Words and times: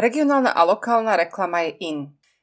regionálna 0.00 0.50
a 0.50 0.64
lokálna 0.64 1.14
reklama 1.20 1.68
je 1.68 1.72
in. 1.84 1.98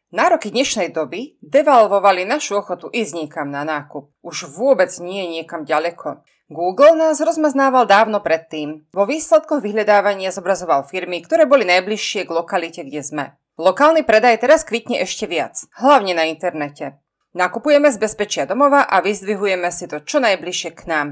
Nároky 0.08 0.56
dnešnej 0.56 0.96
doby 0.96 1.36
devalvovali 1.44 2.24
našu 2.24 2.64
ochotu 2.64 2.88
ísť 2.88 3.12
niekam 3.26 3.52
na 3.52 3.68
nákup. 3.68 4.08
Už 4.24 4.48
vôbec 4.48 4.88
nie 5.04 5.28
niekam 5.28 5.68
ďaleko. 5.68 6.24
Google 6.48 6.96
nás 6.96 7.20
rozmaznával 7.20 7.84
dávno 7.84 8.24
predtým. 8.24 8.88
Vo 8.96 9.04
výsledkoch 9.04 9.60
vyhľadávania 9.60 10.32
zobrazoval 10.32 10.88
firmy, 10.88 11.20
ktoré 11.20 11.44
boli 11.44 11.68
najbližšie 11.68 12.24
k 12.24 12.32
lokalite, 12.32 12.88
kde 12.88 13.04
sme. 13.04 13.26
Lokálny 13.60 14.08
predaj 14.08 14.40
teraz 14.40 14.64
kvitne 14.64 15.04
ešte 15.04 15.28
viac, 15.28 15.60
hlavne 15.76 16.16
na 16.16 16.32
internete. 16.32 17.04
Nakupujeme 17.36 17.92
z 17.92 18.00
bezpečia 18.00 18.48
domova 18.48 18.88
a 18.88 19.04
vyzdvihujeme 19.04 19.68
si 19.76 19.92
to 19.92 20.00
čo 20.00 20.24
najbližšie 20.24 20.72
k 20.72 20.88
nám. 20.88 21.08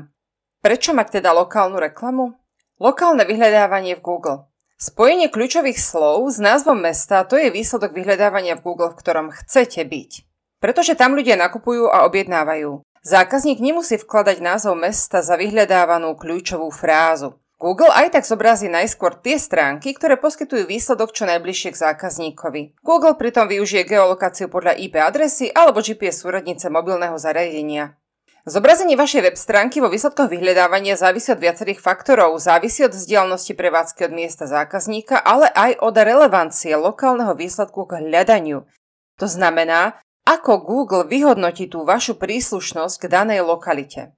Prečo 0.64 0.96
mať 0.96 1.20
teda 1.20 1.36
lokálnu 1.36 1.84
reklamu? 1.84 2.40
Lokálne 2.80 3.28
vyhľadávanie 3.28 4.00
v 4.00 4.06
Google. 4.08 4.38
Spojenie 4.76 5.32
kľúčových 5.32 5.80
slov 5.80 6.28
s 6.28 6.44
názvom 6.44 6.76
mesta 6.76 7.24
to 7.24 7.40
je 7.40 7.48
výsledok 7.48 7.96
vyhľadávania 7.96 8.60
v 8.60 8.64
Google, 8.68 8.92
v 8.92 9.00
ktorom 9.00 9.32
chcete 9.32 9.80
byť. 9.88 10.12
Pretože 10.60 11.00
tam 11.00 11.16
ľudia 11.16 11.40
nakupujú 11.40 11.88
a 11.88 12.04
objednávajú. 12.04 12.84
Zákazník 13.00 13.64
nemusí 13.64 13.96
vkladať 13.96 14.44
názov 14.44 14.76
mesta 14.76 15.24
za 15.24 15.40
vyhľadávanú 15.40 16.20
kľúčovú 16.20 16.68
frázu. 16.76 17.40
Google 17.56 17.88
aj 17.88 18.20
tak 18.20 18.28
zobrazí 18.28 18.68
najskôr 18.68 19.16
tie 19.16 19.40
stránky, 19.40 19.96
ktoré 19.96 20.20
poskytujú 20.20 20.68
výsledok 20.68 21.16
čo 21.16 21.24
najbližšie 21.24 21.72
k 21.72 21.82
zákazníkovi. 21.88 22.84
Google 22.84 23.16
pritom 23.16 23.48
využije 23.48 23.88
geolokáciu 23.88 24.52
podľa 24.52 24.76
IP 24.76 25.00
adresy 25.00 25.48
alebo 25.56 25.80
GPS 25.80 26.28
súradnice 26.28 26.68
mobilného 26.68 27.16
zariadenia. 27.16 27.96
Zobrazenie 28.46 28.94
vašej 28.94 29.26
web 29.26 29.38
stránky 29.42 29.82
vo 29.82 29.90
výsledkoch 29.90 30.30
vyhľadávania 30.30 30.94
závisí 30.94 31.34
od 31.34 31.42
viacerých 31.42 31.82
faktorov. 31.82 32.38
Závisí 32.38 32.86
od 32.86 32.94
vzdialenosti 32.94 33.58
prevádzky 33.58 34.06
od 34.06 34.14
miesta 34.14 34.46
zákazníka, 34.46 35.18
ale 35.18 35.50
aj 35.50 35.82
od 35.82 35.98
relevancie 35.98 36.78
lokálneho 36.78 37.34
výsledku 37.34 37.90
k 37.90 38.06
hľadaniu. 38.06 38.70
To 39.18 39.26
znamená, 39.26 39.98
ako 40.30 40.62
Google 40.62 41.10
vyhodnotí 41.10 41.66
tú 41.66 41.90
vašu 41.90 42.22
príslušnosť 42.22 43.02
k 43.02 43.10
danej 43.10 43.42
lokalite? 43.42 44.14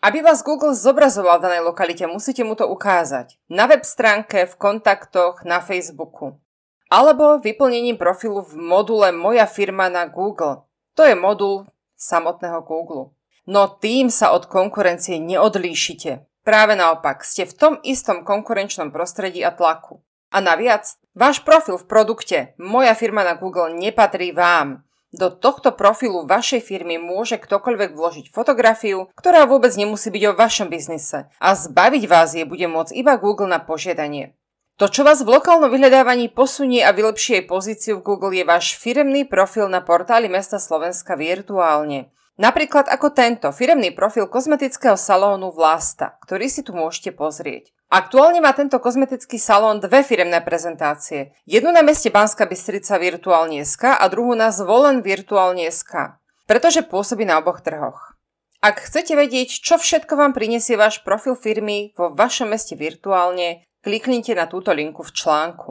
Aby 0.00 0.24
vás 0.24 0.40
Google 0.40 0.72
zobrazoval 0.72 1.36
v 1.36 1.44
danej 1.44 1.62
lokalite, 1.68 2.08
musíte 2.08 2.48
mu 2.48 2.56
to 2.56 2.64
ukázať. 2.64 3.36
Na 3.52 3.68
web 3.68 3.84
stránke, 3.84 4.48
v 4.48 4.56
kontaktoch, 4.56 5.44
na 5.44 5.60
Facebooku. 5.60 6.40
Alebo 6.88 7.44
vyplnením 7.44 8.00
profilu 8.00 8.40
v 8.40 8.56
module 8.56 9.12
Moja 9.12 9.44
firma 9.44 9.92
na 9.92 10.08
Google. 10.08 10.64
To 10.96 11.04
je 11.04 11.12
modul 11.12 11.68
samotného 12.00 12.64
Google. 12.64 13.12
No 13.46 13.70
tým 13.70 14.10
sa 14.10 14.34
od 14.34 14.50
konkurencie 14.50 15.22
neodlíšite. 15.22 16.26
Práve 16.42 16.74
naopak, 16.74 17.22
ste 17.22 17.46
v 17.46 17.54
tom 17.54 17.74
istom 17.82 18.26
konkurenčnom 18.26 18.90
prostredí 18.90 19.42
a 19.46 19.54
tlaku. 19.54 20.02
A 20.34 20.42
naviac, 20.42 20.98
váš 21.14 21.42
profil 21.42 21.78
v 21.78 21.86
produkte 21.86 22.38
Moja 22.58 22.94
firma 22.98 23.22
na 23.22 23.38
Google 23.38 23.74
nepatrí 23.74 24.34
vám. 24.34 24.86
Do 25.14 25.30
tohto 25.30 25.72
profilu 25.72 26.26
vašej 26.26 26.60
firmy 26.60 26.98
môže 26.98 27.38
ktokoľvek 27.38 27.94
vložiť 27.94 28.26
fotografiu, 28.34 29.08
ktorá 29.14 29.46
vôbec 29.46 29.72
nemusí 29.78 30.10
byť 30.10 30.22
o 30.28 30.36
vašom 30.36 30.68
biznise 30.68 31.30
a 31.30 31.48
zbaviť 31.54 32.04
vás 32.10 32.34
je 32.34 32.42
bude 32.42 32.66
môcť 32.66 32.92
iba 32.92 33.14
Google 33.16 33.46
na 33.46 33.62
požiadanie. 33.62 34.34
To, 34.76 34.92
čo 34.92 35.08
vás 35.08 35.24
v 35.24 35.32
lokálnom 35.32 35.72
vyhľadávaní 35.72 36.28
posunie 36.28 36.84
a 36.84 36.92
vylepší 36.92 37.40
jej 37.40 37.44
pozíciu 37.48 37.94
v 37.96 38.12
Google 38.12 38.36
je 38.36 38.44
váš 38.44 38.76
firemný 38.76 39.24
profil 39.24 39.72
na 39.72 39.80
portáli 39.80 40.28
mesta 40.28 40.60
Slovenska 40.60 41.16
virtuálne. 41.16 42.12
Napríklad 42.36 42.92
ako 42.92 43.16
tento 43.16 43.48
firemný 43.48 43.96
profil 43.96 44.28
kozmetického 44.28 45.00
salónu 45.00 45.56
Vlasta, 45.56 46.20
ktorý 46.20 46.52
si 46.52 46.60
tu 46.60 46.76
môžete 46.76 47.16
pozrieť. 47.16 47.72
Aktuálne 47.88 48.44
má 48.44 48.52
tento 48.52 48.76
kozmetický 48.76 49.40
salón 49.40 49.80
dve 49.80 50.04
firemné 50.04 50.44
prezentácie. 50.44 51.32
Jednu 51.48 51.72
na 51.72 51.80
meste 51.80 52.12
Banska 52.12 52.44
Bystrica 52.44 53.00
virtuálne 53.00 53.64
SK 53.64 53.96
a 53.96 54.04
druhú 54.12 54.36
na 54.36 54.52
Zvolen 54.52 55.00
virtuálne 55.00 55.64
SK, 55.64 56.20
pretože 56.44 56.84
pôsobí 56.84 57.24
na 57.24 57.40
oboch 57.40 57.64
trhoch. 57.64 58.18
Ak 58.60 58.84
chcete 58.84 59.16
vedieť, 59.16 59.62
čo 59.62 59.80
všetko 59.80 60.18
vám 60.18 60.34
prinesie 60.34 60.74
váš 60.74 61.00
profil 61.06 61.38
firmy 61.38 61.94
vo 61.94 62.12
vašom 62.12 62.50
meste 62.50 62.74
virtuálne, 62.74 63.64
kliknite 63.86 64.34
na 64.34 64.50
túto 64.50 64.74
linku 64.74 65.06
v 65.06 65.14
článku. 65.14 65.70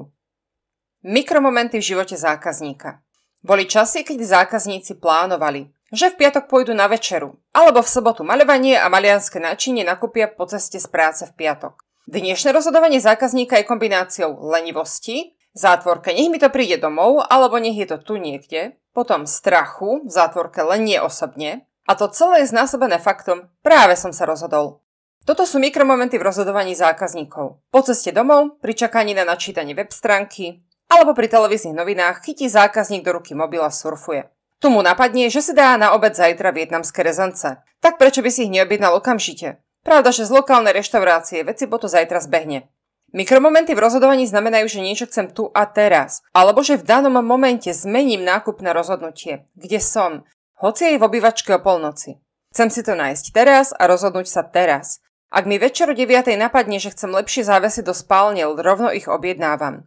Mikromomenty 1.03 1.77
v 1.77 1.87
živote 1.93 2.15
zákazníka. 2.15 3.03
Boli 3.43 3.67
časy, 3.67 4.07
keď 4.07 4.41
zákazníci 4.41 4.97
plánovali, 4.97 5.74
že 5.95 6.11
v 6.11 6.27
piatok 6.27 6.51
pôjdu 6.51 6.75
na 6.75 6.91
večeru, 6.91 7.39
alebo 7.55 7.79
v 7.79 7.87
sobotu 7.87 8.27
maľovanie 8.27 8.75
a 8.75 8.91
malianské 8.91 9.39
náčinie 9.39 9.87
nakúpia 9.87 10.27
po 10.27 10.43
ceste 10.43 10.75
z 10.75 10.87
práce 10.91 11.23
v 11.23 11.31
piatok. 11.31 11.79
Dnešné 12.11 12.51
rozhodovanie 12.51 12.99
zákazníka 12.99 13.55
je 13.57 13.65
kombináciou 13.65 14.35
lenivosti, 14.51 15.39
zátvorke 15.55 16.11
nech 16.11 16.27
mi 16.27 16.37
to 16.37 16.51
príde 16.51 16.83
domov, 16.83 17.23
alebo 17.23 17.55
nech 17.57 17.79
je 17.79 17.87
to 17.87 17.97
tu 18.03 18.19
niekde, 18.19 18.75
potom 18.91 19.23
strachu, 19.23 20.03
v 20.03 20.11
zátvorke 20.11 20.59
len 20.67 20.83
nie 20.83 20.99
osobne, 20.99 21.63
a 21.87 21.95
to 21.95 22.11
celé 22.11 22.43
je 22.43 22.51
znásobené 22.51 22.99
faktom, 22.99 23.47
práve 23.63 23.95
som 23.95 24.11
sa 24.11 24.27
rozhodol. 24.27 24.83
Toto 25.25 25.47
sú 25.47 25.57
mikromomenty 25.57 26.21
v 26.21 26.27
rozhodovaní 26.27 26.77
zákazníkov. 26.77 27.63
Po 27.71 27.79
ceste 27.81 28.13
domov, 28.13 28.61
pri 28.61 28.77
čakaní 28.77 29.17
na 29.17 29.25
načítanie 29.25 29.73
web 29.73 29.89
stránky, 29.89 30.61
alebo 30.85 31.17
pri 31.17 31.25
televíznych 31.31 31.73
novinách 31.73 32.21
chytí 32.21 32.45
zákazník 32.45 33.01
do 33.01 33.17
ruky 33.17 33.33
mobil 33.33 33.63
a 33.63 33.73
surfuje. 33.73 34.34
Mu 34.65 34.81
napadne, 34.81 35.29
že 35.29 35.45
si 35.45 35.53
dá 35.53 35.77
na 35.77 35.93
obed 35.93 36.17
zajtra 36.17 36.49
vietnamské 36.49 37.05
rezance. 37.05 37.61
Tak 37.85 38.01
prečo 38.01 38.25
by 38.25 38.33
si 38.33 38.49
ich 38.49 38.53
neobjednal 38.53 38.97
okamžite? 38.97 39.61
Pravda, 39.85 40.09
že 40.09 40.25
z 40.25 40.33
lokálnej 40.33 40.73
reštaurácie 40.73 41.45
veci 41.45 41.69
po 41.69 41.77
to 41.77 41.85
zajtra 41.85 42.17
zbehne. 42.17 42.65
Mikromomenty 43.13 43.77
v 43.77 43.83
rozhodovaní 43.85 44.25
znamenajú, 44.25 44.65
že 44.65 44.83
niečo 44.83 45.05
chcem 45.05 45.29
tu 45.29 45.53
a 45.53 45.69
teraz, 45.69 46.25
alebo 46.33 46.65
že 46.65 46.81
v 46.81 46.83
danom 46.83 47.13
momente 47.21 47.69
zmením 47.69 48.25
nákupné 48.25 48.73
rozhodnutie, 48.73 49.45
kde 49.53 49.79
som, 49.79 50.25
hoci 50.57 50.91
aj 50.91 50.97
v 50.99 51.05
obývačke 51.07 51.53
o 51.55 51.61
polnoci. 51.61 52.17
Chcem 52.51 52.73
si 52.73 52.81
to 52.81 52.97
nájsť 52.97 53.25
teraz 53.31 53.71
a 53.71 53.85
rozhodnúť 53.85 54.27
sa 54.27 54.41
teraz. 54.41 54.99
Ak 55.29 55.45
mi 55.45 55.61
večer 55.61 55.91
o 55.91 55.95
9. 55.95 56.33
napadne, 56.35 56.81
že 56.81 56.91
chcem 56.91 57.13
lepšie 57.13 57.45
závesy 57.45 57.85
do 57.85 57.93
spálne, 57.93 58.41
rovno 58.43 58.89
ich 58.89 59.05
objednávam. 59.05 59.85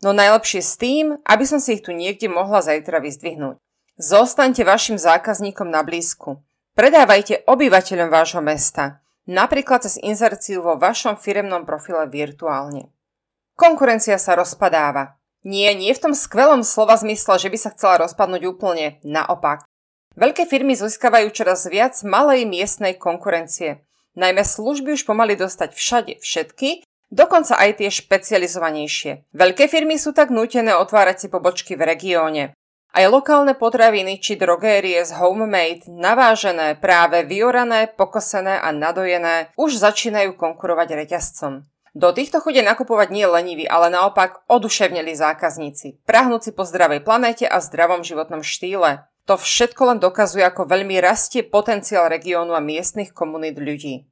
No 0.00 0.16
najlepšie 0.16 0.62
s 0.62 0.78
tým, 0.78 1.20
aby 1.26 1.44
som 1.44 1.60
si 1.60 1.76
ich 1.76 1.84
tu 1.84 1.92
niekde 1.92 2.30
mohla 2.32 2.64
zajtra 2.64 3.02
vyzdvihnúť. 3.04 3.60
Zostaňte 4.00 4.64
vašim 4.64 4.96
zákazníkom 4.96 5.68
na 5.68 5.84
blízku. 5.84 6.40
Predávajte 6.72 7.44
obyvateľom 7.44 8.08
vášho 8.08 8.40
mesta, 8.40 9.04
napríklad 9.28 9.84
cez 9.84 10.00
inzerciu 10.00 10.64
vo 10.64 10.80
vašom 10.80 11.20
firemnom 11.20 11.68
profile 11.68 12.08
virtuálne. 12.08 12.88
Konkurencia 13.60 14.16
sa 14.16 14.40
rozpadáva. 14.40 15.20
Nie, 15.44 15.76
nie 15.76 15.92
v 15.92 16.00
tom 16.00 16.14
skvelom 16.16 16.64
slova 16.64 16.96
zmysle, 16.96 17.36
že 17.36 17.52
by 17.52 17.58
sa 17.60 17.76
chcela 17.76 18.08
rozpadnúť 18.08 18.48
úplne, 18.48 19.04
naopak. 19.04 19.68
Veľké 20.16 20.48
firmy 20.48 20.80
získavajú 20.80 21.28
čoraz 21.36 21.68
viac 21.68 22.00
malej 22.00 22.48
miestnej 22.48 22.96
konkurencie. 22.96 23.84
Najmä 24.16 24.48
služby 24.48 24.96
už 24.96 25.04
pomaly 25.04 25.36
dostať 25.36 25.76
všade 25.76 26.12
všetky, 26.24 26.88
dokonca 27.12 27.52
aj 27.52 27.84
tie 27.84 27.92
špecializovanejšie. 27.92 29.28
Veľké 29.36 29.68
firmy 29.68 30.00
sú 30.00 30.16
tak 30.16 30.32
nútené 30.32 30.72
otvárať 30.72 31.16
si 31.20 31.26
pobočky 31.28 31.76
v 31.76 31.84
regióne. 31.84 32.56
Aj 32.90 33.06
lokálne 33.06 33.54
potraviny 33.54 34.18
či 34.18 34.34
drogérie 34.34 34.98
z 35.06 35.14
homemade, 35.14 35.86
navážené, 35.86 36.74
práve 36.74 37.22
vyorané, 37.22 37.86
pokosené 37.86 38.58
a 38.58 38.74
nadojené 38.74 39.54
už 39.54 39.78
začínajú 39.78 40.34
konkurovať 40.34 40.98
reťazcom. 40.98 41.62
Do 41.94 42.10
týchto 42.10 42.42
chude 42.42 42.62
nakupovať 42.62 43.14
nie 43.14 43.26
leniví, 43.26 43.66
ale 43.66 43.90
naopak 43.94 44.42
oduševnili 44.46 45.14
zákazníci, 45.14 46.02
prahnúci 46.02 46.54
po 46.54 46.66
zdravej 46.66 47.02
planéte 47.02 47.46
a 47.46 47.62
zdravom 47.62 48.02
životnom 48.02 48.42
štýle. 48.42 49.06
To 49.26 49.38
všetko 49.38 49.94
len 49.94 49.98
dokazuje, 50.02 50.42
ako 50.42 50.66
veľmi 50.66 50.98
rastie 50.98 51.46
potenciál 51.46 52.10
regiónu 52.10 52.54
a 52.54 52.62
miestnych 52.62 53.14
komunít 53.14 53.58
ľudí. 53.58 54.10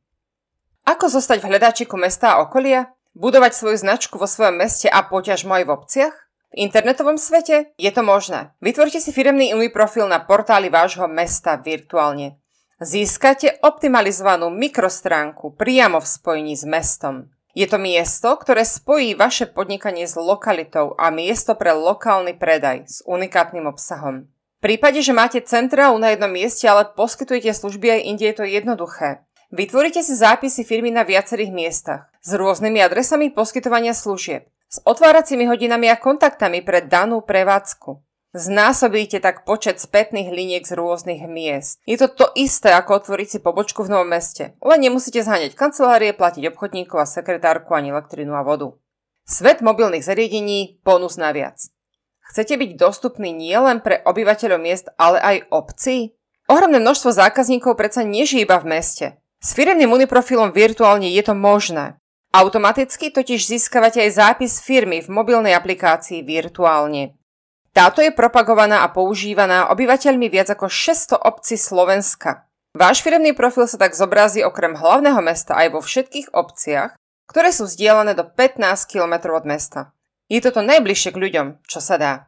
Ako 0.86 1.10
zostať 1.10 1.42
v 1.42 1.48
hľadáčiku 1.50 1.98
mesta 1.98 2.38
a 2.38 2.46
okolia? 2.46 2.94
Budovať 3.18 3.58
svoju 3.58 3.76
značku 3.82 4.14
vo 4.18 4.30
svojom 4.30 4.62
meste 4.62 4.86
a 4.86 5.02
poťažmo 5.02 5.58
aj 5.58 5.64
v 5.66 5.74
obciach? 5.74 6.14
V 6.48 6.64
internetovom 6.64 7.20
svete 7.20 7.76
je 7.76 7.90
to 7.92 8.00
možné. 8.00 8.56
Vytvorte 8.64 9.04
si 9.04 9.12
firemný 9.12 9.52
iný 9.52 9.68
profil 9.68 10.08
na 10.08 10.16
portáli 10.24 10.72
vášho 10.72 11.04
mesta 11.04 11.60
virtuálne. 11.60 12.40
Získate 12.80 13.60
optimalizovanú 13.60 14.48
mikrostránku 14.48 15.58
priamo 15.58 16.00
v 16.00 16.06
spojení 16.08 16.54
s 16.56 16.64
mestom. 16.64 17.28
Je 17.52 17.66
to 17.68 17.76
miesto, 17.76 18.32
ktoré 18.38 18.62
spojí 18.62 19.12
vaše 19.18 19.50
podnikanie 19.50 20.06
s 20.06 20.16
lokalitou 20.16 20.94
a 20.96 21.10
miesto 21.10 21.58
pre 21.58 21.74
lokálny 21.74 22.38
predaj 22.38 22.86
s 22.86 23.02
unikátnym 23.04 23.66
obsahom. 23.66 24.30
V 24.58 24.60
prípade, 24.62 25.02
že 25.04 25.12
máte 25.12 25.42
centrálu 25.42 25.98
na 26.00 26.14
jednom 26.14 26.30
mieste, 26.30 26.64
ale 26.64 26.86
poskytujete 26.86 27.50
služby 27.50 27.98
aj 27.98 28.00
inde, 28.08 28.24
je 28.24 28.36
to 28.38 28.44
jednoduché. 28.46 29.26
Vytvorite 29.52 30.00
si 30.00 30.14
zápisy 30.16 30.64
firmy 30.64 30.94
na 30.94 31.04
viacerých 31.04 31.52
miestach 31.52 32.08
s 32.22 32.30
rôznymi 32.36 32.84
adresami 32.84 33.32
poskytovania 33.32 33.92
služieb 33.92 34.48
s 34.68 34.84
otváracími 34.84 35.48
hodinami 35.48 35.88
a 35.88 35.96
kontaktami 35.96 36.60
pre 36.60 36.84
danú 36.84 37.24
prevádzku. 37.24 38.04
Znásobíte 38.36 39.24
tak 39.24 39.48
počet 39.48 39.80
spätných 39.80 40.28
liniek 40.28 40.60
z 40.60 40.76
rôznych 40.76 41.24
miest. 41.24 41.80
Je 41.88 41.96
to 41.96 42.12
to 42.12 42.28
isté, 42.36 42.76
ako 42.76 43.00
otvoriť 43.00 43.28
si 43.28 43.38
pobočku 43.40 43.88
v 43.88 43.96
novom 43.96 44.12
meste. 44.12 44.52
Len 44.60 44.80
nemusíte 44.84 45.24
zháňať 45.24 45.56
kancelárie, 45.56 46.12
platiť 46.12 46.52
obchodníkov 46.52 47.00
a 47.00 47.08
sekretárku 47.08 47.72
ani 47.72 47.88
elektrinu 47.88 48.36
a 48.36 48.44
vodu. 48.44 48.76
Svet 49.24 49.64
mobilných 49.64 50.04
zariadení 50.04 50.84
bonus 50.84 51.16
naviac. 51.16 51.56
Chcete 52.28 52.60
byť 52.60 52.76
dostupný 52.76 53.32
nielen 53.32 53.80
pre 53.80 54.04
obyvateľov 54.04 54.60
miest, 54.60 54.92
ale 55.00 55.16
aj 55.24 55.36
obcí? 55.48 56.12
Ohromné 56.44 56.76
množstvo 56.76 57.16
zákazníkov 57.16 57.80
predsa 57.80 58.04
nežije 58.04 58.44
iba 58.44 58.60
v 58.60 58.76
meste. 58.76 59.06
S 59.40 59.56
firemným 59.56 59.88
uniprofilom 59.88 60.52
virtuálne 60.52 61.08
je 61.08 61.22
to 61.24 61.32
možné. 61.32 61.96
Automaticky 62.28 63.08
totiž 63.08 63.40
získavate 63.40 64.04
aj 64.04 64.20
zápis 64.20 64.60
firmy 64.60 65.00
v 65.00 65.08
mobilnej 65.08 65.56
aplikácii 65.56 66.20
virtuálne. 66.20 67.16
Táto 67.72 68.04
je 68.04 68.12
propagovaná 68.12 68.84
a 68.84 68.92
používaná 68.92 69.72
obyvateľmi 69.72 70.28
viac 70.28 70.52
ako 70.52 70.68
600 70.68 71.24
obcí 71.24 71.56
Slovenska. 71.56 72.44
Váš 72.76 73.00
firemný 73.00 73.32
profil 73.32 73.64
sa 73.64 73.80
tak 73.80 73.96
zobrazí 73.96 74.44
okrem 74.44 74.76
hlavného 74.76 75.24
mesta 75.24 75.56
aj 75.56 75.72
vo 75.72 75.80
všetkých 75.80 76.36
obciach, 76.36 77.00
ktoré 77.32 77.48
sú 77.48 77.64
vzdialené 77.64 78.12
do 78.12 78.28
15 78.28 78.60
km 78.84 79.32
od 79.32 79.48
mesta. 79.48 79.96
Je 80.28 80.44
toto 80.44 80.60
najbližšie 80.60 81.16
k 81.16 81.20
ľuďom, 81.20 81.46
čo 81.64 81.80
sa 81.80 81.96
dá. 81.96 82.27